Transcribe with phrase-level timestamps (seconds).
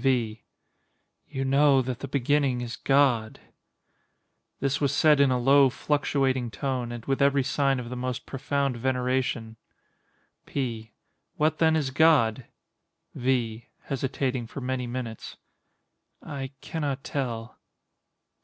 [0.00, 0.44] V.
[1.26, 3.40] You know that the beginning is GOD.
[4.60, 8.24] [This was said in a low, fluctuating tone, and with every sign of the most
[8.24, 9.56] profound veneration.]
[10.46, 10.92] P.
[11.34, 12.46] What then, is God?
[13.16, 13.66] V.
[13.88, 15.36] [Hesitating for many minutes.]
[16.22, 17.58] I cannot tell.